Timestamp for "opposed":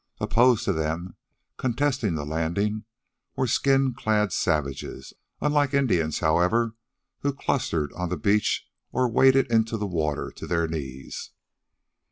0.19-0.65